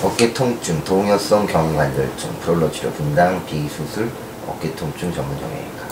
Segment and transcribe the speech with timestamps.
[0.00, 4.08] 어깨 통증, 동요성 경관절증, 프롤로 치료, 분당, 비수술,
[4.46, 5.88] 어깨 통증 전문 정형외과.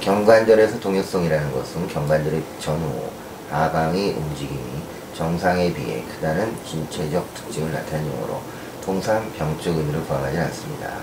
[0.00, 3.10] 경관절에서 동요성이라는 것은 경관절의 전후,
[3.50, 4.80] 하방의 움직임이
[5.14, 8.40] 정상에 비해 크다는 신체적 특징을 나타내는 용어로
[8.82, 10.94] 통상 병적 의미를 포함하지 않습니다.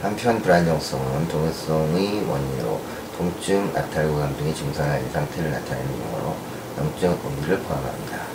[0.00, 2.80] 한편 불안정성은 동요성의 원인으로
[3.18, 6.36] 통증, 아탈구 감 등의 증상을 가진 상태를 나타내는 용어로
[6.78, 8.33] 영적 의미를 포함합니다.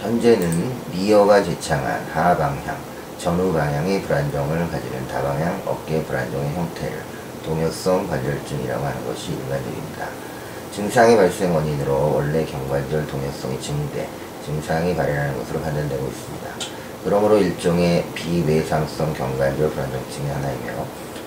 [0.00, 2.76] 현재는 미어가 제창한 하방향,
[3.18, 6.98] 전후 방향의 불안정을 가지는 다방향 어깨 불안정의 형태를
[7.44, 10.08] 동요성 관절증이라고 하는 것이 일반적입니다.
[10.72, 14.06] 증상의 발생 원인으로 원래 경관절 동요성이 증대,
[14.44, 16.46] 증상이 발현하는 것으로 판단되고 있습니다.
[17.02, 20.84] 그러므로 일종의 비외상성 경관절 불안정증의 하나이며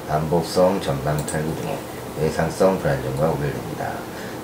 [0.07, 1.77] 반복성 전방 탈구 등의
[2.21, 3.93] 외상성 불안정과 구별됩니다.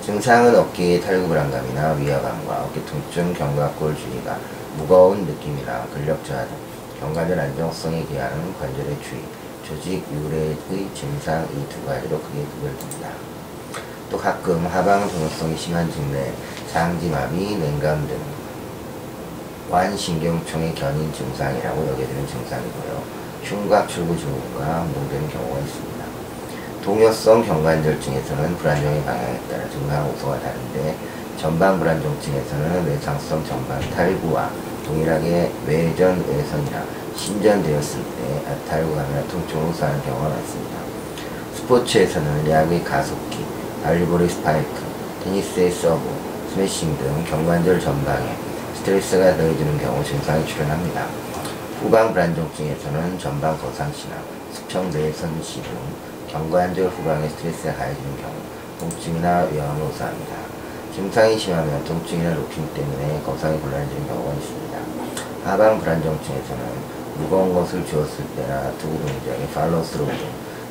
[0.05, 4.37] 증상은 어깨의 탈구 불안감이나 위화감과 어깨 통증, 견갑골 주위가
[4.77, 6.51] 무거운 느낌이나 근력 저하 등
[6.99, 9.23] 경관절 안정성에 기하는 관절의 주의,
[9.67, 10.57] 조직 유래의
[10.93, 13.09] 증상 이 두 가지로 크게 구별됩니다.
[14.11, 16.31] 또 가끔 하방 동요성이 심한 증내,
[16.71, 18.19] 장지마비, 냉감 등
[19.71, 23.03] 완신경총의 견인 증상이라고 여겨지는 증상이고요.
[23.41, 26.05] 흉곽 출구 증후군이 동반되는 경우가 있습니다.
[26.85, 30.95] 동요성 견관절증에서는 불안정의 방향에 따라 증상 호소가 다른데
[31.35, 34.51] 전방 불안정증에서는 외상성 전방 탈구와
[34.85, 36.83] 동일하게 외전 외선이나
[37.15, 40.77] 신전되었을 때 아탈구감이나 통증을 호소하는 경우가 많습니다.
[41.55, 43.43] 스포츠에서는 야구의 가속기,
[43.81, 44.83] 발리볼의 스파이크,
[45.23, 46.03] 테니스의 서브,
[46.53, 48.37] 스매싱 등 견관절 전방에
[48.75, 51.07] 스트레스가 더해지는 경우 증상이 출현합니다.
[51.81, 54.17] 후방 불안정증에서는 전방 거상시나
[54.53, 55.71] 수평 내선 시등
[56.35, 58.33] 경관절 후방에 스트레스가 가해지는 경우
[58.77, 60.35] 통증이나 위험을 호소합니다.
[60.93, 64.77] 증상이 심하면 통증이나 높임 때문에 거상이 곤란해지는 경우가 있습니다.
[65.45, 66.65] 하방 불안정증에서는
[67.19, 70.17] 무거운 것을 쥐었을 때나 투구 동작의 팔로스루 등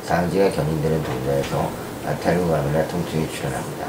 [0.05, 1.71] 상지가 견인되는 동작에서
[2.09, 3.87] 아탈구감이나 통증이 출현합니다.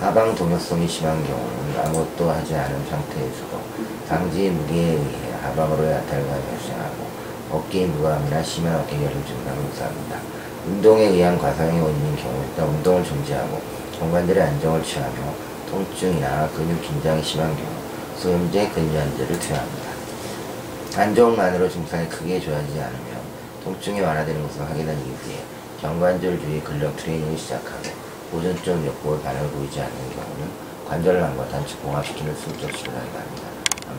[0.00, 3.60] 하방 동요성이 심한 경우는 아무것도 하지 않은 상태에서도
[4.08, 7.06] 상지의 무게에 의해 하방으로의 아탈감이 발생하고
[7.50, 10.40] 어깨의 무감이나 심한 어깨 결림 증상을 호소합니다.
[10.66, 13.62] 운동에 의한 과상의 원인인 경우 일단 운동을 중지하고
[13.98, 15.16] 경관절의 안정을 취하며
[15.70, 17.68] 통증이나 근육 긴장이 심한 경우
[18.16, 19.90] 소염제, 근유한제를 투여합니다.
[20.96, 23.20] 안정만으로 증상이 크게 좋아지지 않으면
[23.64, 25.42] 통증이 완화되는 것을 확인한 이후에
[25.80, 27.82] 경관절 주위 근력 트레이닝을 시작하고
[28.30, 30.50] 보존적 욕구의 반응을 보이지 않는 경우는
[30.88, 33.59] 관절암과 단축 봉합시키는 수적 치료를 합니다.